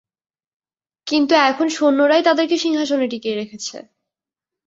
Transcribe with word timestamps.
কিন্তু, 1.07 1.33
এখন 1.49 1.67
সৈন্যরাই 1.69 2.23
তাদেরকে 2.23 2.55
সিংহাসনে 2.57 3.07
টিকিয়ে 3.07 3.35
রেখেছে। 3.35 3.77